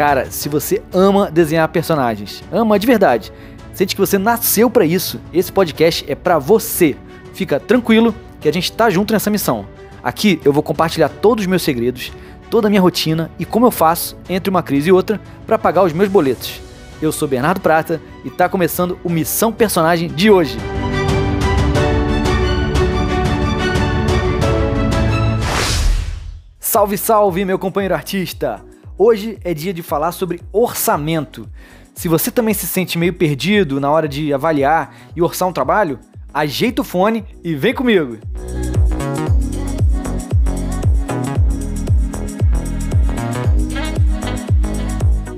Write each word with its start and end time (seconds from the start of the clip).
Cara, 0.00 0.30
se 0.30 0.48
você 0.48 0.80
ama 0.94 1.30
desenhar 1.30 1.68
personagens, 1.68 2.42
ama 2.50 2.78
de 2.78 2.86
verdade, 2.86 3.30
sente 3.74 3.94
que 3.94 4.00
você 4.00 4.16
nasceu 4.16 4.70
para 4.70 4.86
isso, 4.86 5.20
esse 5.30 5.52
podcast 5.52 6.10
é 6.10 6.14
para 6.14 6.38
você. 6.38 6.96
Fica 7.34 7.60
tranquilo 7.60 8.14
que 8.40 8.48
a 8.48 8.52
gente 8.52 8.72
tá 8.72 8.88
junto 8.88 9.12
nessa 9.12 9.28
missão. 9.28 9.66
Aqui 10.02 10.40
eu 10.42 10.54
vou 10.54 10.62
compartilhar 10.62 11.10
todos 11.10 11.44
os 11.44 11.46
meus 11.46 11.60
segredos, 11.60 12.12
toda 12.48 12.66
a 12.66 12.70
minha 12.70 12.80
rotina 12.80 13.30
e 13.38 13.44
como 13.44 13.66
eu 13.66 13.70
faço 13.70 14.16
entre 14.26 14.48
uma 14.48 14.62
crise 14.62 14.88
e 14.88 14.92
outra 14.92 15.20
para 15.46 15.58
pagar 15.58 15.82
os 15.82 15.92
meus 15.92 16.08
boletos. 16.08 16.62
Eu 17.02 17.12
sou 17.12 17.28
Bernardo 17.28 17.60
Prata 17.60 18.00
e 18.24 18.30
tá 18.30 18.48
começando 18.48 18.98
o 19.04 19.10
Missão 19.10 19.52
Personagem 19.52 20.08
de 20.08 20.30
hoje. 20.30 20.56
Salve, 26.58 26.96
salve, 26.96 27.44
meu 27.44 27.58
companheiro 27.58 27.94
artista! 27.94 28.69
Hoje 29.02 29.38
é 29.42 29.54
dia 29.54 29.72
de 29.72 29.82
falar 29.82 30.12
sobre 30.12 30.42
orçamento. 30.52 31.48
Se 31.94 32.06
você 32.06 32.30
também 32.30 32.52
se 32.52 32.66
sente 32.66 32.98
meio 32.98 33.14
perdido 33.14 33.80
na 33.80 33.90
hora 33.90 34.06
de 34.06 34.30
avaliar 34.30 34.94
e 35.16 35.22
orçar 35.22 35.48
um 35.48 35.54
trabalho, 35.54 35.98
ajeita 36.34 36.82
o 36.82 36.84
fone 36.84 37.24
e 37.42 37.54
vem 37.54 37.72
comigo! 37.72 38.18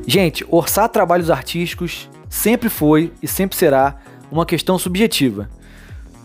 Gente, 0.09 0.45
orçar 0.51 0.89
trabalhos 0.89 1.31
artísticos 1.31 2.11
sempre 2.29 2.69
foi 2.69 3.13
e 3.23 3.29
sempre 3.29 3.57
será 3.57 3.95
uma 4.29 4.45
questão 4.45 4.77
subjetiva. 4.77 5.49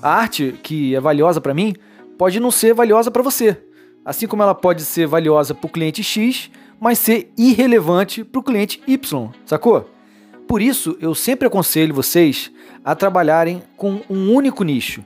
A 0.02 0.10
arte 0.10 0.56
que 0.64 0.96
é 0.96 1.00
valiosa 1.00 1.40
para 1.40 1.54
mim 1.54 1.76
pode 2.18 2.40
não 2.40 2.50
ser 2.50 2.74
valiosa 2.74 3.12
para 3.12 3.22
você, 3.22 3.62
assim 4.04 4.26
como 4.26 4.42
ela 4.42 4.56
pode 4.56 4.82
ser 4.82 5.06
valiosa 5.06 5.54
para 5.54 5.68
o 5.68 5.72
cliente 5.72 6.02
X 6.02 6.50
mas 6.80 7.00
ser 7.00 7.32
irrelevante 7.38 8.24
para 8.24 8.40
o 8.40 8.44
cliente 8.44 8.82
Y, 8.88 9.32
sacou? 9.46 9.90
Por 10.48 10.62
isso, 10.62 10.98
eu 11.02 11.14
sempre 11.14 11.48
aconselho 11.48 11.94
vocês 11.94 12.52
a 12.84 12.96
trabalharem 12.96 13.62
com 13.76 14.02
um 14.10 14.34
único 14.34 14.64
nicho, 14.64 15.04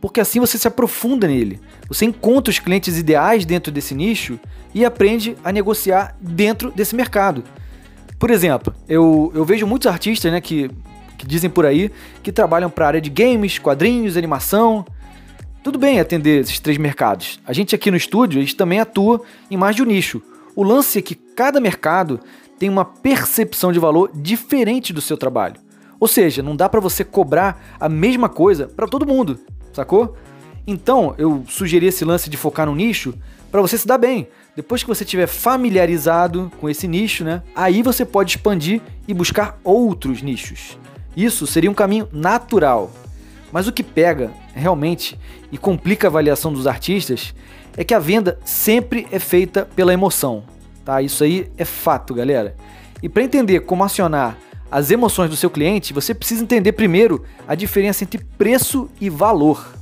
porque 0.00 0.20
assim 0.20 0.38
você 0.38 0.58
se 0.58 0.68
aprofunda 0.68 1.26
nele. 1.26 1.60
Você 1.88 2.04
encontra 2.04 2.50
os 2.50 2.58
clientes 2.58 2.98
ideais 2.98 3.46
dentro 3.46 3.72
desse 3.72 3.94
nicho 3.94 4.38
e 4.74 4.84
aprende 4.84 5.36
a 5.42 5.50
negociar 5.50 6.16
dentro 6.20 6.70
desse 6.70 6.94
mercado. 6.94 7.42
Por 8.18 8.30
exemplo, 8.30 8.74
eu, 8.88 9.32
eu 9.34 9.44
vejo 9.44 9.66
muitos 9.66 9.86
artistas 9.86 10.30
né, 10.30 10.40
que, 10.40 10.70
que 11.16 11.26
dizem 11.26 11.48
por 11.48 11.64
aí 11.64 11.90
que 12.22 12.30
trabalham 12.30 12.68
para 12.68 12.84
a 12.84 12.88
área 12.88 13.00
de 13.00 13.10
games, 13.10 13.58
quadrinhos, 13.58 14.16
animação. 14.16 14.84
Tudo 15.62 15.78
bem 15.78 16.00
atender 16.00 16.40
esses 16.40 16.60
três 16.60 16.76
mercados. 16.78 17.40
A 17.46 17.52
gente 17.52 17.74
aqui 17.74 17.90
no 17.90 17.96
estúdio, 17.96 18.38
a 18.38 18.42
gente 18.42 18.56
também 18.56 18.78
atua 18.78 19.22
em 19.50 19.56
mais 19.56 19.74
de 19.74 19.82
um 19.82 19.86
nicho. 19.86 20.22
O 20.54 20.62
lance 20.62 20.98
é 20.98 21.02
que 21.02 21.14
cada 21.14 21.60
mercado 21.60 22.20
tem 22.58 22.68
uma 22.68 22.84
percepção 22.84 23.72
de 23.72 23.78
valor 23.78 24.10
diferente 24.14 24.92
do 24.92 25.00
seu 25.00 25.16
trabalho. 25.16 25.60
Ou 25.98 26.06
seja, 26.06 26.42
não 26.42 26.54
dá 26.54 26.68
para 26.68 26.80
você 26.80 27.04
cobrar 27.04 27.76
a 27.78 27.88
mesma 27.88 28.28
coisa 28.28 28.66
para 28.66 28.86
todo 28.86 29.06
mundo, 29.06 29.38
sacou? 29.72 30.16
Então, 30.66 31.14
eu 31.18 31.44
sugeri 31.48 31.86
esse 31.86 32.04
lance 32.04 32.28
de 32.28 32.36
focar 32.36 32.66
no 32.66 32.74
nicho 32.74 33.14
para 33.50 33.60
você 33.60 33.76
se 33.76 33.86
dar 33.86 33.98
bem. 33.98 34.28
Depois 34.54 34.82
que 34.82 34.88
você 34.88 35.04
estiver 35.04 35.26
familiarizado 35.26 36.52
com 36.60 36.68
esse 36.68 36.86
nicho, 36.86 37.24
né? 37.24 37.42
Aí 37.54 37.82
você 37.82 38.04
pode 38.04 38.36
expandir 38.36 38.80
e 39.08 39.14
buscar 39.14 39.58
outros 39.64 40.22
nichos. 40.22 40.78
Isso 41.16 41.46
seria 41.46 41.70
um 41.70 41.74
caminho 41.74 42.08
natural. 42.12 42.92
Mas 43.50 43.66
o 43.66 43.72
que 43.72 43.82
pega 43.82 44.30
realmente 44.54 45.18
e 45.50 45.58
complica 45.58 46.06
a 46.06 46.10
avaliação 46.10 46.52
dos 46.52 46.66
artistas 46.66 47.34
é 47.76 47.84
que 47.84 47.94
a 47.94 47.98
venda 47.98 48.38
sempre 48.44 49.06
é 49.10 49.18
feita 49.18 49.68
pela 49.74 49.92
emoção, 49.92 50.44
tá? 50.84 51.00
Isso 51.00 51.24
aí 51.24 51.50
é 51.56 51.64
fato, 51.64 52.14
galera. 52.14 52.54
E 53.02 53.08
para 53.08 53.22
entender 53.22 53.60
como 53.60 53.84
acionar 53.84 54.36
as 54.70 54.90
emoções 54.90 55.30
do 55.30 55.36
seu 55.36 55.50
cliente, 55.50 55.92
você 55.92 56.14
precisa 56.14 56.42
entender 56.42 56.72
primeiro 56.72 57.24
a 57.46 57.54
diferença 57.54 58.04
entre 58.04 58.22
preço 58.38 58.88
e 59.00 59.10
valor. 59.10 59.74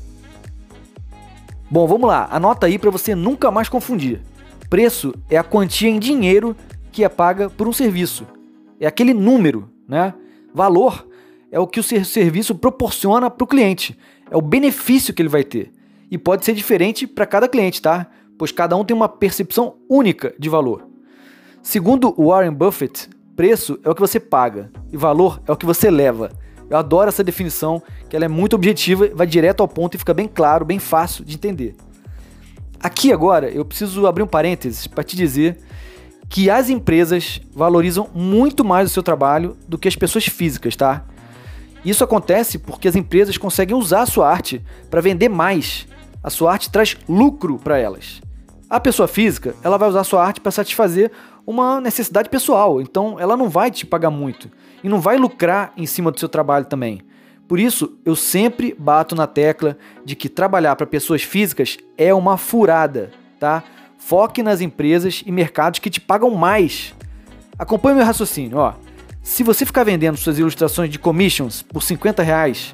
Bom, 1.71 1.87
vamos 1.87 2.09
lá, 2.09 2.29
anota 2.31 2.67
aí 2.67 2.79
para 2.79 2.91
você 2.91 3.15
nunca 3.15 3.51
mais 3.51 3.69
confundir. 3.69 4.21
Preço 4.69 5.15
é 5.29 5.37
a 5.37 5.45
quantia 5.45 5.89
em 5.89 5.99
dinheiro 5.99 6.57
que 6.91 7.05
é 7.05 7.09
paga 7.09 7.49
por 7.51 7.69
um 7.69 7.73
serviço. 7.73 8.27
É 8.81 8.87
aquele 8.87 9.15
número, 9.15 9.69
né? 9.87 10.15
Valor 10.53 11.07
é 11.53 11.59
o 11.59 11.67
que 11.67 11.79
o 11.79 11.83
serviço 11.83 12.55
proporciona 12.55 13.29
para 13.31 13.45
o 13.45 13.47
cliente, 13.47 13.97
é 14.31 14.37
o 14.37 14.43
benefício 14.43 15.13
que 15.13 15.21
ele 15.23 15.29
vai 15.29 15.45
ter 15.45 15.73
e 16.11 16.19
pode 16.19 16.45
ser 16.45 16.55
diferente 16.55 17.07
para 17.07 17.27
cada 17.27 17.49
cliente, 17.49 17.81
tá? 17.81 18.07
Pois 18.39 18.51
cada 18.51 18.77
um 18.77 18.85
tem 18.85 18.97
uma 18.97 19.09
percepção 19.09 19.77
única 19.89 20.35
de 20.39 20.49
valor. 20.49 20.89
Segundo 21.63 22.15
Warren 22.19 22.53
Buffett, 22.53 23.09
preço 23.37 23.79
é 23.85 23.91
o 23.91 23.95
que 23.95 24.01
você 24.01 24.19
paga 24.19 24.71
e 24.91 24.97
valor 24.97 25.41
é 25.47 25.53
o 25.53 25.57
que 25.57 25.67
você 25.67 25.91
leva. 25.91 26.33
Eu 26.69 26.77
adoro 26.77 27.09
essa 27.09 27.25
definição, 27.25 27.83
que 28.09 28.17
ela 28.17 28.25
é 28.25 28.29
muito 28.29 28.55
objetiva, 28.55 29.09
vai 29.15 29.27
direto 29.27 29.61
ao 29.61 29.69
ponto 29.69 29.95
e 29.95 29.99
fica 29.99 30.15
bem 30.15 30.29
claro, 30.29 30.65
bem 30.65 30.79
fácil 30.79 31.25
de 31.25 31.35
entender. 31.35 31.77
Aqui 32.83 33.13
agora 33.13 33.51
eu 33.51 33.65
preciso 33.65 34.07
abrir 34.07 34.23
um 34.23 34.27
parênteses 34.27 34.87
para 34.87 35.05
te 35.05 35.17
dizer 35.17 35.59
que 36.31 36.49
as 36.49 36.71
empresas 36.71 37.41
valorizam 37.53 38.09
muito 38.15 38.65
mais 38.65 38.89
o 38.89 38.93
seu 38.93 39.03
trabalho 39.03 39.57
do 39.69 39.77
que 39.77 39.89
as 39.89 39.97
pessoas 39.97 40.27
físicas, 40.27 40.77
tá? 40.77 41.05
Isso 41.85 42.05
acontece 42.05 42.59
porque 42.59 42.89
as 42.89 42.95
empresas 42.95 43.37
conseguem 43.37 43.77
usar 43.77 44.03
a 44.03 44.07
sua 44.07 44.31
arte 44.31 44.65
para 44.89 45.01
vender 45.01 45.29
mais 45.29 45.87
a 46.23 46.31
sua 46.31 46.53
arte 46.53 46.71
traz 46.71 46.97
lucro 47.09 47.59
para 47.59 47.79
elas. 47.79 48.21
A 48.69 48.79
pessoa 48.79 49.09
física, 49.09 49.55
ela 49.63 49.77
vai 49.77 49.89
usar 49.89 50.05
sua 50.05 50.25
arte 50.25 50.41
para 50.41 50.53
satisfazer 50.53 51.11
uma 51.47 51.81
necessidade 51.81 52.29
pessoal, 52.29 52.81
então 52.81 53.19
ela 53.19 53.37
não 53.37 53.49
vai 53.49 53.71
te 53.71 53.85
pagar 53.85 54.11
muito 54.11 54.49
e 54.85 54.89
não 54.89 55.01
vai 55.01 55.17
lucrar 55.17 55.73
em 55.77 55.87
cima 55.87 56.11
do 56.11 56.21
seu 56.21 56.29
trabalho 56.29 56.67
também. 56.67 57.03
Por 57.49 57.59
isso, 57.59 57.99
eu 58.05 58.15
sempre 58.15 58.77
bato 58.79 59.17
na 59.17 59.27
tecla 59.27 59.77
de 60.05 60.15
que 60.15 60.29
trabalhar 60.29 60.77
para 60.77 60.87
pessoas 60.87 61.23
físicas 61.23 61.79
é 61.99 62.15
uma 62.15 62.37
furada, 62.37 63.11
tá? 63.41 63.65
Foque 63.99 64.41
nas 64.41 64.61
empresas 64.61 65.25
e 65.27 65.33
mercados 65.33 65.81
que 65.81 65.91
te 65.91 66.01
pagam 66.01 66.31
mais. 66.31 66.95
Acompanhe 67.59 67.97
meu 67.97 68.07
raciocínio, 68.07 68.59
ó. 68.59 68.75
Se 69.21 69.43
você 69.43 69.67
ficar 69.67 69.83
vendendo 69.83 70.17
suas 70.17 70.39
ilustrações 70.39 70.91
de 70.91 70.99
commissions 70.99 71.61
por 71.61 71.83
50 71.83 72.23
reais, 72.23 72.73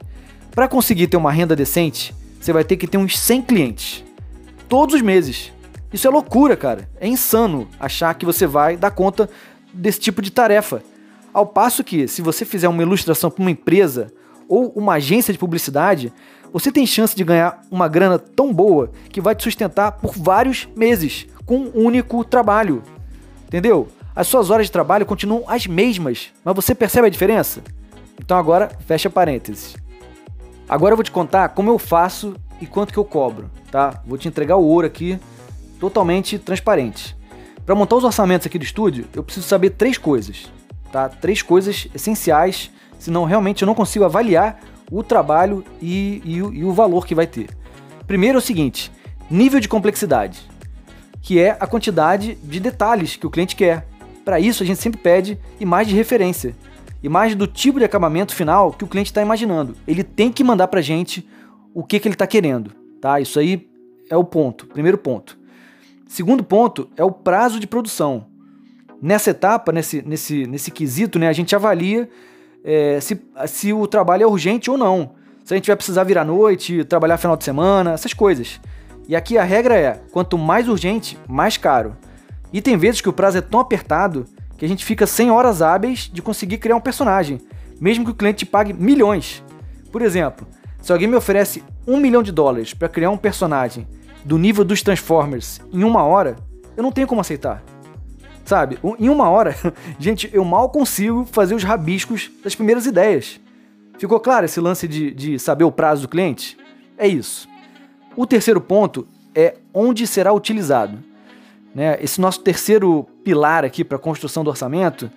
para 0.55 0.69
conseguir 0.69 1.07
ter 1.07 1.17
uma 1.17 1.33
renda 1.33 1.57
decente, 1.57 2.15
você 2.47 2.53
vai 2.53 2.63
ter 2.63 2.77
que 2.77 2.87
ter 2.87 2.97
uns 2.97 3.19
100 3.19 3.43
clientes. 3.43 4.05
Todos 4.69 4.95
os 4.95 5.03
meses. 5.03 5.53
Isso 5.93 6.07
é 6.07 6.11
loucura, 6.11 6.57
cara. 6.57 6.89
É 7.01 7.09
insano 7.09 7.67
achar 7.81 8.15
que 8.15 8.25
você 8.25 8.47
vai 8.47 8.77
dar 8.77 8.93
conta 8.93 9.29
desse 9.75 9.99
tipo 9.99 10.23
de 10.23 10.31
tarefa. 10.31 10.81
Ao 11.35 11.45
passo 11.45 11.83
que, 11.83 12.07
se 12.07 12.23
você 12.23 12.45
fizer 12.45 12.69
uma 12.69 12.83
ilustração 12.83 13.33
para 13.33 13.43
uma 13.43 13.51
empresa 13.51 14.13
ou 14.49 14.69
uma 14.77 14.95
agência 14.95 15.33
de 15.33 15.41
publicidade, 15.41 16.13
você 16.53 16.71
tem 16.71 16.87
chance 16.87 17.17
de 17.17 17.25
ganhar 17.25 17.63
uma 17.69 17.89
grana 17.89 18.17
tão 18.17 18.55
boa 18.55 18.93
que 19.11 19.21
vai 19.21 19.35
te 19.35 19.43
sustentar 19.43 19.91
por 19.93 20.15
vários 20.17 20.69
meses 20.77 21.27
com 21.45 21.57
um 21.57 21.85
único 21.85 22.23
trabalho. 22.23 22.81
Entendeu? 23.49 23.89
As 24.15 24.29
suas 24.29 24.51
horas 24.51 24.67
de 24.67 24.73
trabalho 24.73 25.05
continuam 25.05 25.43
as 25.49 25.67
mesmas, 25.67 26.29
mas 26.45 26.55
você 26.55 26.77
percebe 26.77 27.09
a 27.09 27.11
diferença? 27.11 27.61
Então 28.21 28.39
agora 28.39 28.71
fecha 28.87 29.11
parênteses. 29.11 29.75
Agora 30.69 30.93
eu 30.93 30.97
vou 30.97 31.05
te 31.05 31.11
contar 31.11 31.51
como 31.51 31.71
eu 31.71 31.79
faço 31.79 32.35
e 32.61 32.67
quanto 32.67 32.93
que 32.93 32.99
eu 32.99 33.05
cobro, 33.05 33.51
tá? 33.71 34.03
Vou 34.05 34.19
te 34.19 34.27
entregar 34.27 34.57
o 34.57 34.65
ouro 34.65 34.87
aqui 34.87 35.19
totalmente 35.79 36.39
transparente. 36.39 37.17
Para 37.65 37.75
montar 37.75 37.97
os 37.97 38.05
orçamentos 38.05 38.47
aqui 38.47 38.59
do 38.59 38.65
estúdio, 38.65 39.07
eu 39.15 39.23
preciso 39.23 39.47
saber 39.47 39.71
três 39.71 39.97
coisas, 39.97 40.51
tá? 40.91 41.09
Três 41.09 41.43
coisas 41.43 41.89
essenciais, 41.95 42.71
senão 42.99 43.25
realmente 43.25 43.63
eu 43.63 43.67
não 43.67 43.75
consigo 43.75 44.05
avaliar 44.05 44.61
o 44.91 45.03
trabalho 45.03 45.65
e, 45.81 46.21
e, 46.25 46.37
e 46.37 46.65
o 46.65 46.73
valor 46.73 47.07
que 47.07 47.15
vai 47.15 47.27
ter. 47.27 47.49
Primeiro 48.07 48.39
é 48.39 48.41
o 48.41 48.43
seguinte: 48.43 48.91
nível 49.31 49.61
de 49.61 49.69
complexidade, 49.69 50.49
que 51.23 51.39
é 51.39 51.57
a 51.61 51.67
quantidade 51.67 52.37
de 52.43 52.59
detalhes 52.59 53.17
que 53.17 53.27
o 53.27 53.31
cliente 53.31 53.55
quer. 53.55 53.87
Para 54.25 54.41
isso, 54.41 54.65
a 54.65 54.67
gente 54.67 54.83
sempre 54.83 55.01
pede 55.01 55.39
imagem 55.61 55.91
de 55.91 55.97
referência, 55.97 56.57
imagem 57.07 57.37
do 57.37 57.47
tipo 57.47 57.79
de 57.79 57.85
acabamento 57.85 58.35
final 58.35 58.73
que 58.73 58.85
o 58.85 58.87
cliente 58.89 59.11
está 59.11 59.23
imaginando. 59.23 59.77
Ele 59.87 60.03
tem 60.03 60.31
que 60.31 60.43
mandar 60.43 60.69
para 60.69 60.81
a 60.81 60.83
gente 60.83 61.27
o 61.73 61.85
que, 61.85 62.01
que 62.01 62.09
ele 62.09 62.15
está 62.15 62.27
querendo, 62.27 62.73
tá? 63.01 63.21
Isso 63.21 63.39
aí 63.39 63.69
é 64.11 64.17
o 64.17 64.25
ponto, 64.25 64.67
primeiro 64.67 64.99
ponto. 64.99 65.39
Segundo 66.07 66.43
ponto 66.43 66.89
é 66.97 67.05
o 67.05 67.11
prazo 67.11 67.61
de 67.61 67.67
produção. 67.67 68.27
Nessa 69.01 69.31
etapa, 69.31 69.73
nesse, 69.73 70.03
nesse, 70.03 70.47
nesse 70.47 70.71
quesito, 70.71 71.19
né, 71.19 71.29
a 71.29 71.33
gente 71.33 71.55
avalia 71.55 72.09
é, 72.65 72.99
se, 73.01 73.21
se 73.47 73.73
o 73.73 73.87
trabalho 73.87 74.25
é 74.25 74.27
urgente 74.27 74.71
ou 74.71 74.77
não. 74.77 75.13
Se 75.45 75.55
a 75.55 75.57
gente 75.57 75.67
vai 75.69 75.77
precisar 75.77 76.03
virar 76.03 76.25
noite, 76.25 76.85
trabalhar 76.85 77.19
final 77.19 77.37
de 77.37 77.45
semana, 77.45 77.93
essas 77.93 78.13
coisas. 78.13 78.61
E 79.07 79.15
aqui 79.15 79.39
a 79.39 79.45
regra 79.45 79.77
é: 79.77 80.01
quanto 80.11 80.37
mais 80.37 80.69
urgente, 80.69 81.17
mais 81.29 81.57
caro. 81.57 81.97
E 82.53 82.61
tem 82.61 82.77
vezes 82.77 83.01
que 83.01 83.09
o 83.09 83.13
prazo 83.13 83.39
é 83.39 83.41
tão 83.41 83.61
apertado 83.61 84.27
que 84.57 84.65
a 84.65 84.69
gente 84.69 84.85
fica 84.85 85.07
100 85.07 85.31
horas 85.31 85.63
hábeis 85.63 86.11
de 86.13 86.23
conseguir 86.23 86.59
criar 86.59 86.77
um 86.77 86.81
personagem, 86.81 87.41
mesmo 87.81 88.05
que 88.05 88.11
o 88.11 88.15
cliente 88.15 88.39
te 88.39 88.47
pague 88.47 88.73
milhões. 88.73 89.43
Por 89.93 90.03
exemplo, 90.03 90.47
se 90.81 90.93
alguém 90.93 91.09
me 91.09 91.17
oferece 91.17 91.63
um 91.87 91.99
milhão 91.99 92.23
de 92.23 92.33
dólares 92.33 92.75
para 92.75 92.89
criar 92.89 93.11
um 93.11 93.17
personagem 93.17 93.87
do 94.25 94.39
nível 94.39 94.65
dos 94.65 94.83
Transformers 94.83 95.61
em 95.73 95.85
uma 95.85 96.03
hora, 96.03 96.37
eu 96.77 96.83
não 96.83 96.93
tenho 96.93 97.07
como 97.07 97.21
aceitar. 97.21 97.63
Sabe? 98.45 98.79
Em 98.99 99.09
uma 99.09 99.29
hora, 99.29 99.57
gente, 99.99 100.31
eu 100.33 100.45
mal 100.45 100.71
consigo 100.71 101.25
fazer 101.25 101.55
os 101.55 101.65
rabiscos 101.65 102.31
das 102.43 102.55
primeiras 102.55 102.87
ideias. 102.87 103.41
Ficou 103.99 104.21
claro 104.21 104.45
esse 104.45 104.61
lance 104.61 104.87
de, 104.87 105.11
de 105.11 105.39
saber 105.39 105.65
o 105.65 105.73
prazo 105.73 106.03
do 106.03 106.09
cliente? 106.09 106.57
É 106.99 107.09
isso. 107.09 107.49
O 108.15 108.27
terceiro 108.27 108.61
ponto 108.61 109.07
é 109.35 109.57
onde 109.73 110.07
será 110.07 110.33
utilizado. 110.33 110.99
Né? 111.77 111.99
Esse 112.01 112.19
nosso 112.23 112.41
terceiro 112.41 113.07
pilar 113.23 113.63
aqui 113.63 113.85
para 113.85 113.97
a 113.97 114.01
construção 114.01 114.43
do 114.43 114.49
orçamento 114.49 115.11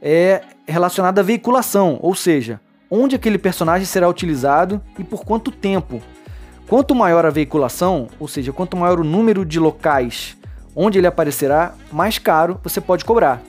é 0.00 0.40
relacionado 0.66 1.18
à 1.18 1.22
veiculação, 1.22 1.98
ou 2.00 2.14
seja, 2.14 2.58
onde 2.90 3.14
aquele 3.14 3.36
personagem 3.36 3.84
será 3.84 4.08
utilizado 4.08 4.80
e 4.98 5.04
por 5.04 5.22
quanto 5.22 5.50
tempo. 5.50 6.00
Quanto 6.66 6.94
maior 6.94 7.26
a 7.26 7.30
veiculação, 7.30 8.08
ou 8.18 8.26
seja, 8.26 8.54
quanto 8.54 8.74
maior 8.74 8.98
o 8.98 9.04
número 9.04 9.44
de 9.44 9.60
locais 9.60 10.34
onde 10.74 10.96
ele 10.96 11.06
aparecerá, 11.06 11.74
mais 11.92 12.18
caro 12.18 12.58
você 12.64 12.80
pode 12.80 13.04
cobrar. 13.04 13.42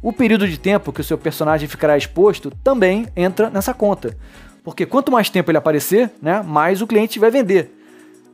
O 0.00 0.12
período 0.12 0.46
de 0.46 0.60
tempo 0.60 0.92
que 0.92 1.00
o 1.00 1.04
seu 1.04 1.18
personagem 1.18 1.68
ficará 1.68 1.96
exposto 1.96 2.52
também 2.62 3.08
entra 3.16 3.50
nessa 3.50 3.74
conta. 3.74 4.16
Porque 4.62 4.86
quanto 4.86 5.10
mais 5.10 5.28
tempo 5.28 5.50
ele 5.50 5.58
aparecer, 5.58 6.08
né, 6.22 6.40
mais 6.40 6.80
o 6.80 6.86
cliente 6.86 7.18
vai 7.18 7.32
vender. 7.32 7.76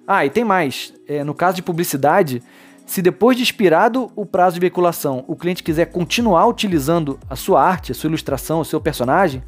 Ah, 0.07 0.27
e 0.27 0.31
tem 0.31 0.45
mais. 0.45 0.93
É, 1.09 1.25
no 1.25 1.33
caso 1.33 1.57
de 1.57 1.63
publicidade, 1.63 2.43
se 2.87 3.03
depois 3.03 3.37
de 3.37 3.43
expirado 3.43 4.11
o 4.15 4.25
prazo 4.25 4.55
de 4.55 4.61
veiculação, 4.61 5.25
o 5.27 5.35
cliente 5.35 5.63
quiser 5.63 5.87
continuar 5.87 6.47
utilizando 6.47 7.19
a 7.29 7.35
sua 7.35 7.61
arte, 7.61 7.91
a 7.91 7.95
sua 7.95 8.07
ilustração, 8.07 8.61
o 8.61 8.65
seu 8.65 8.81
personagem, 8.81 9.43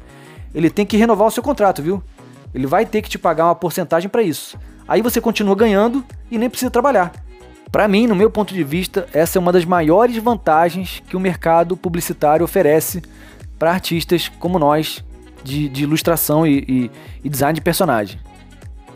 ele 0.53 0.69
tem 0.69 0.85
que 0.85 0.97
renovar 0.97 1.27
o 1.27 1.31
seu 1.31 1.41
contrato, 1.41 1.81
viu? 1.81 2.03
Ele 2.53 2.67
vai 2.67 2.85
ter 2.85 3.01
que 3.01 3.09
te 3.09 3.17
pagar 3.17 3.45
uma 3.45 3.55
porcentagem 3.55 4.09
para 4.09 4.21
isso. 4.21 4.59
Aí 4.85 5.01
você 5.01 5.21
continua 5.21 5.55
ganhando 5.55 6.03
e 6.29 6.37
nem 6.37 6.49
precisa 6.49 6.69
trabalhar. 6.69 7.13
Para 7.71 7.87
mim, 7.87 8.07
no 8.07 8.15
meu 8.15 8.29
ponto 8.29 8.53
de 8.53 8.63
vista, 8.63 9.07
essa 9.13 9.37
é 9.37 9.39
uma 9.39 9.53
das 9.53 9.63
maiores 9.63 10.17
vantagens 10.17 11.01
que 11.07 11.15
o 11.15 11.19
mercado 11.19 11.77
publicitário 11.77 12.43
oferece 12.43 13.01
para 13.57 13.71
artistas 13.71 14.27
como 14.27 14.59
nós, 14.59 15.03
de, 15.43 15.69
de 15.69 15.83
ilustração 15.83 16.45
e, 16.45 16.65
e, 16.67 16.91
e 17.23 17.29
design 17.29 17.53
de 17.53 17.61
personagem. 17.61 18.19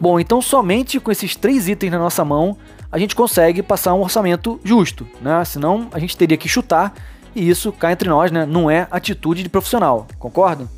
Bom, 0.02 0.20
então 0.20 0.42
somente 0.42 1.00
com 1.00 1.12
esses 1.12 1.36
três 1.36 1.70
itens 1.70 1.92
na 1.92 2.00
nossa 2.00 2.26
mão 2.26 2.58
a 2.94 3.00
gente 3.00 3.16
consegue 3.16 3.64
passar 3.64 3.96
um 3.96 4.02
orçamento 4.02 4.62
justo, 4.64 5.08
né? 5.20 5.44
Senão 5.46 5.88
a 5.92 5.98
gente 5.98 6.16
teria 6.16 6.38
que 6.38 6.48
chutar 6.48 6.94
e 7.36 7.50
isso 7.50 7.72
cá 7.72 7.92
entre 7.92 8.08
nós, 8.08 8.32
né? 8.32 8.46
Não 8.46 8.70
é 8.70 8.88
atitude 8.92 9.42
de 9.42 9.50
profissional, 9.50 10.06
concordo? 10.20 10.70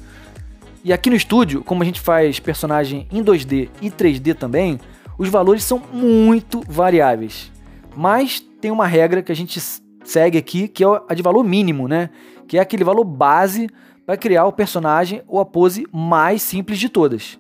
E 0.82 0.94
aqui 0.94 1.10
no 1.10 1.16
estúdio, 1.18 1.62
como 1.62 1.84
a 1.84 1.86
gente 1.86 2.00
faz 2.00 2.40
personagem 2.40 3.06
em 3.12 3.22
2D 3.22 3.68
e 3.82 3.92
3D 3.92 4.34
também, 4.34 4.80
os 5.18 5.28
valores 5.28 5.66
são 5.66 5.78
muito 5.92 6.64
variáveis. 6.66 7.52
Mas 7.94 8.40
tem 8.62 8.72
uma 8.72 8.88
regra 8.88 9.22
que 9.22 9.34
a 9.34 9.36
gente 9.36 9.62
segue 10.06 10.38
aqui, 10.38 10.70
que 10.70 10.86
é 10.86 10.88
a 11.10 11.14
de 11.14 11.22
valor 11.22 11.44
mínimo, 11.44 11.86
né? 11.86 12.10
Que 12.48 12.58
é 12.58 12.62
aquele 12.62 12.86
valor 12.86 13.04
base 13.04 13.70
para 14.06 14.16
criar 14.16 14.46
o 14.46 14.54
personagem 14.54 15.22
ou 15.28 15.42
a 15.42 15.46
pose 15.46 15.86
mais 15.92 16.42
simples 16.42 16.80
de 16.80 16.88
todas. 16.88 17.38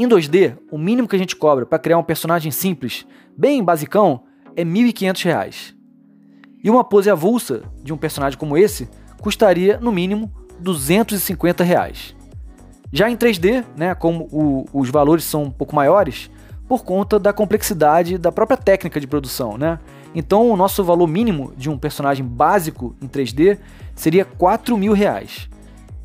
Em 0.00 0.08
2D, 0.08 0.56
o 0.70 0.78
mínimo 0.78 1.08
que 1.08 1.16
a 1.16 1.18
gente 1.18 1.34
cobra 1.34 1.66
para 1.66 1.76
criar 1.76 1.98
um 1.98 2.04
personagem 2.04 2.52
simples, 2.52 3.04
bem 3.36 3.64
basicão, 3.64 4.22
é 4.54 4.62
R$ 4.62 4.70
1.500. 4.70 5.74
E 6.62 6.70
uma 6.70 6.84
pose 6.84 7.10
avulsa 7.10 7.62
de 7.82 7.92
um 7.92 7.96
personagem 7.96 8.38
como 8.38 8.56
esse 8.56 8.88
custaria, 9.20 9.76
no 9.80 9.90
mínimo, 9.90 10.30
250 10.60 11.64
reais. 11.64 12.14
Já 12.92 13.10
em 13.10 13.16
3D, 13.16 13.64
né, 13.76 13.92
como 13.92 14.28
o, 14.30 14.66
os 14.72 14.88
valores 14.88 15.24
são 15.24 15.42
um 15.42 15.50
pouco 15.50 15.74
maiores, 15.74 16.30
por 16.68 16.84
conta 16.84 17.18
da 17.18 17.32
complexidade 17.32 18.18
da 18.18 18.30
própria 18.30 18.56
técnica 18.56 19.00
de 19.00 19.06
produção, 19.08 19.58
né? 19.58 19.80
Então 20.14 20.48
o 20.48 20.56
nosso 20.56 20.84
valor 20.84 21.08
mínimo 21.08 21.52
de 21.56 21.68
um 21.68 21.76
personagem 21.76 22.24
básico 22.24 22.94
em 23.02 23.08
3D 23.08 23.58
seria 23.96 24.24
4 24.24 24.76
mil 24.76 24.92
reais. 24.92 25.48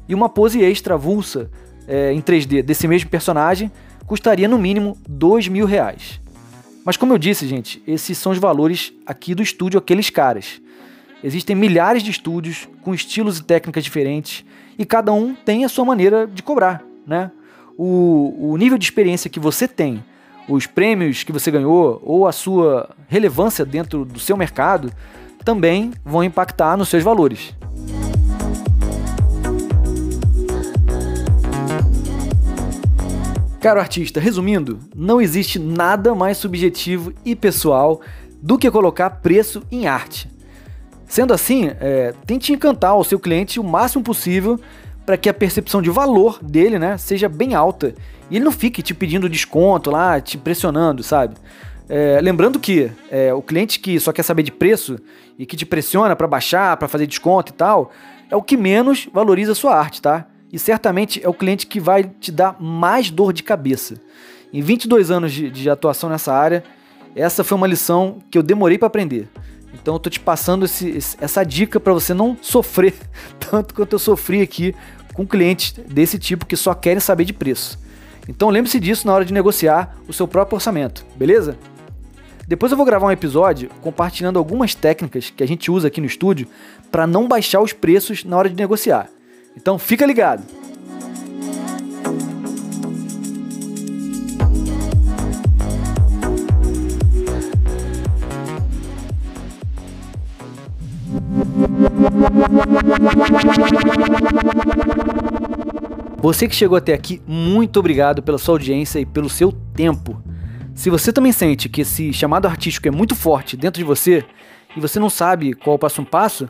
E 0.09 0.15
uma 0.15 0.29
pose 0.29 0.63
extra 0.63 0.95
avulsa 0.95 1.51
é, 1.87 2.13
em 2.13 2.21
3D 2.21 2.61
desse 2.61 2.87
mesmo 2.87 3.09
personagem 3.09 3.71
custaria 4.05 4.47
no 4.47 4.57
mínimo 4.57 4.97
2 5.07 5.47
mil 5.47 5.65
reais. 5.65 6.19
Mas 6.85 6.97
como 6.97 7.13
eu 7.13 7.17
disse, 7.17 7.47
gente, 7.47 7.81
esses 7.87 8.17
são 8.17 8.31
os 8.31 8.37
valores 8.37 8.91
aqui 9.05 9.33
do 9.33 9.41
estúdio 9.41 9.77
Aqueles 9.77 10.09
Caras. 10.09 10.61
Existem 11.23 11.55
milhares 11.55 12.03
de 12.03 12.11
estúdios 12.11 12.67
com 12.81 12.93
estilos 12.93 13.39
e 13.39 13.43
técnicas 13.43 13.83
diferentes 13.83 14.43
e 14.77 14.85
cada 14.85 15.13
um 15.13 15.33
tem 15.33 15.63
a 15.63 15.69
sua 15.69 15.85
maneira 15.85 16.27
de 16.27 16.43
cobrar, 16.43 16.83
né? 17.07 17.31
O, 17.77 18.51
o 18.51 18.57
nível 18.57 18.77
de 18.77 18.83
experiência 18.85 19.29
que 19.29 19.39
você 19.39 19.67
tem 19.67 20.03
os 20.47 20.67
prêmios 20.67 21.23
que 21.23 21.31
você 21.31 21.49
ganhou 21.49 22.01
ou 22.03 22.27
a 22.27 22.31
sua 22.31 22.89
relevância 23.07 23.65
dentro 23.65 24.05
do 24.05 24.19
seu 24.19 24.35
mercado 24.35 24.91
também 25.43 25.91
vão 26.03 26.23
impactar 26.23 26.77
nos 26.77 26.89
seus 26.89 27.03
valores. 27.03 27.53
Caro 33.63 33.79
artista, 33.79 34.19
resumindo, 34.19 34.77
não 34.93 35.21
existe 35.21 35.57
nada 35.57 36.13
mais 36.13 36.35
subjetivo 36.35 37.13
e 37.23 37.33
pessoal 37.33 38.01
do 38.41 38.57
que 38.57 38.69
colocar 38.69 39.09
preço 39.09 39.63
em 39.71 39.87
arte. 39.87 40.29
Sendo 41.07 41.33
assim, 41.33 41.71
é, 41.79 42.13
tente 42.25 42.51
encantar 42.51 42.93
o 42.97 43.05
seu 43.05 43.17
cliente 43.17 43.61
o 43.61 43.63
máximo 43.63 44.03
possível 44.03 44.59
para 45.05 45.15
que 45.15 45.29
a 45.29 45.33
percepção 45.33 45.81
de 45.81 45.89
valor 45.89 46.43
dele 46.43 46.77
né, 46.77 46.97
seja 46.97 47.29
bem 47.29 47.55
alta 47.55 47.95
e 48.29 48.35
ele 48.35 48.43
não 48.43 48.51
fique 48.51 48.81
te 48.81 48.93
pedindo 48.93 49.29
desconto 49.29 49.89
lá, 49.89 50.19
te 50.19 50.37
pressionando, 50.37 51.01
sabe? 51.01 51.35
É, 51.87 52.19
lembrando 52.21 52.59
que 52.59 52.91
é, 53.09 53.33
o 53.33 53.41
cliente 53.41 53.79
que 53.79 53.97
só 53.97 54.11
quer 54.11 54.23
saber 54.23 54.43
de 54.43 54.51
preço 54.51 54.99
e 55.39 55.45
que 55.45 55.55
te 55.55 55.65
pressiona 55.65 56.17
para 56.17 56.27
baixar, 56.27 56.75
para 56.75 56.89
fazer 56.89 57.07
desconto 57.07 57.53
e 57.53 57.55
tal, 57.55 57.93
é 58.29 58.35
o 58.35 58.41
que 58.43 58.57
menos 58.57 59.07
valoriza 59.13 59.53
a 59.53 59.55
sua 59.55 59.73
arte, 59.73 60.01
tá? 60.01 60.27
E 60.53 60.59
certamente 60.59 61.19
é 61.23 61.27
o 61.27 61.33
cliente 61.33 61.65
que 61.65 61.79
vai 61.79 62.03
te 62.03 62.31
dar 62.31 62.55
mais 62.61 63.09
dor 63.09 63.33
de 63.33 63.41
cabeça. 63.41 63.95
Em 64.53 64.61
22 64.61 65.09
anos 65.09 65.33
de, 65.33 65.49
de 65.49 65.67
atuação 65.67 66.11
nessa 66.11 66.31
área, 66.31 66.63
essa 67.15 67.43
foi 67.43 67.57
uma 67.57 67.65
lição 67.65 68.19
que 68.29 68.37
eu 68.37 68.43
demorei 68.43 68.77
para 68.77 68.85
aprender. 68.85 69.27
Então 69.73 69.95
eu 69.95 69.99
tô 69.99 70.11
te 70.11 70.19
passando 70.19 70.65
esse, 70.65 70.95
essa 71.19 71.43
dica 71.43 71.79
para 71.79 71.91
você 71.91 72.13
não 72.13 72.37
sofrer 72.39 72.93
tanto 73.49 73.73
quanto 73.73 73.93
eu 73.93 73.99
sofri 73.99 74.43
aqui 74.43 74.75
com 75.15 75.25
clientes 75.25 75.73
desse 75.87 76.19
tipo 76.19 76.45
que 76.45 76.55
só 76.55 76.75
querem 76.75 76.99
saber 76.99 77.25
de 77.25 77.33
preço. 77.33 77.79
Então 78.29 78.51
lembre-se 78.51 78.79
disso 78.79 79.07
na 79.07 79.13
hora 79.15 79.25
de 79.25 79.33
negociar 79.33 79.97
o 80.07 80.13
seu 80.13 80.27
próprio 80.27 80.57
orçamento, 80.57 81.03
beleza? 81.15 81.57
Depois 82.47 82.71
eu 82.71 82.77
vou 82.77 82.85
gravar 82.85 83.07
um 83.07 83.11
episódio 83.11 83.71
compartilhando 83.81 84.37
algumas 84.37 84.75
técnicas 84.75 85.31
que 85.31 85.41
a 85.41 85.47
gente 85.47 85.71
usa 85.71 85.87
aqui 85.87 85.99
no 85.99 86.05
estúdio 86.05 86.47
para 86.91 87.07
não 87.07 87.27
baixar 87.27 87.59
os 87.59 87.73
preços 87.73 88.23
na 88.23 88.37
hora 88.37 88.49
de 88.49 88.55
negociar. 88.55 89.09
Então 89.55 89.77
fica 89.77 90.05
ligado! 90.05 90.43
Você 106.21 106.47
que 106.47 106.55
chegou 106.55 106.77
até 106.77 106.93
aqui, 106.93 107.21
muito 107.27 107.79
obrigado 107.79 108.23
pela 108.23 108.37
sua 108.37 108.55
audiência 108.55 108.99
e 108.99 109.05
pelo 109.05 109.29
seu 109.29 109.51
tempo. 109.51 110.21
Se 110.73 110.89
você 110.89 111.13
também 111.13 111.31
sente 111.31 111.69
que 111.69 111.81
esse 111.81 112.11
chamado 112.13 112.47
artístico 112.47 112.87
é 112.87 112.91
muito 112.91 113.15
forte 113.15 113.55
dentro 113.55 113.79
de 113.79 113.85
você 113.85 114.25
e 114.75 114.79
você 114.79 114.99
não 114.99 115.09
sabe 115.09 115.53
qual 115.53 115.75
o 115.75 115.79
passo 115.79 116.01
a 116.01 116.05
passo, 116.05 116.49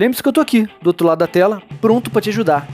lembre-se 0.00 0.22
que 0.22 0.28
eu 0.28 0.30
estou 0.30 0.40
aqui, 0.40 0.66
do 0.80 0.86
outro 0.86 1.06
lado 1.06 1.18
da 1.18 1.26
tela, 1.26 1.60
pronto 1.78 2.10
para 2.10 2.22
te 2.22 2.30
ajudar. 2.30 2.66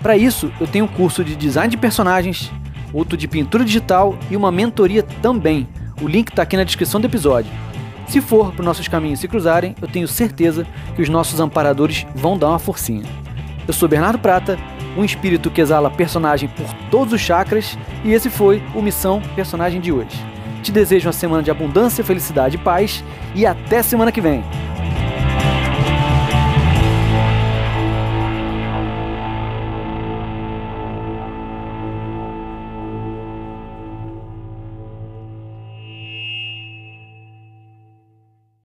Para 0.00 0.16
isso, 0.16 0.52
eu 0.60 0.66
tenho 0.68 0.84
um 0.84 0.88
curso 0.88 1.24
de 1.24 1.34
design 1.34 1.68
de 1.68 1.76
personagens, 1.76 2.52
outro 2.92 3.16
de 3.16 3.26
pintura 3.26 3.64
digital 3.64 4.16
e 4.30 4.36
uma 4.36 4.52
mentoria 4.52 5.02
também. 5.02 5.66
O 6.00 6.06
link 6.06 6.28
está 6.28 6.42
aqui 6.42 6.56
na 6.56 6.62
descrição 6.62 7.00
do 7.00 7.08
episódio. 7.08 7.50
Se 8.06 8.20
for 8.20 8.52
para 8.52 8.64
nossos 8.64 8.86
caminhos 8.86 9.18
se 9.18 9.26
cruzarem, 9.26 9.74
eu 9.82 9.88
tenho 9.88 10.06
certeza 10.06 10.64
que 10.94 11.02
os 11.02 11.08
nossos 11.08 11.40
amparadores 11.40 12.06
vão 12.14 12.38
dar 12.38 12.50
uma 12.50 12.60
forcinha. 12.60 13.04
Eu 13.66 13.74
sou 13.74 13.88
Bernardo 13.88 14.20
Prata 14.20 14.56
um 14.96 15.04
espírito 15.04 15.50
que 15.50 15.60
exala 15.60 15.90
personagem 15.90 16.48
por 16.48 16.66
todos 16.90 17.12
os 17.12 17.20
chakras, 17.20 17.76
e 18.04 18.12
esse 18.12 18.30
foi 18.30 18.62
o 18.74 18.80
Missão 18.80 19.20
Personagem 19.34 19.80
de 19.80 19.92
hoje. 19.92 20.16
Te 20.62 20.72
desejo 20.72 21.06
uma 21.06 21.12
semana 21.12 21.42
de 21.42 21.50
abundância, 21.50 22.04
felicidade 22.04 22.56
e 22.56 22.58
paz, 22.58 23.04
e 23.34 23.46
até 23.46 23.82
semana 23.82 24.10
que 24.10 24.20
vem! 24.20 24.67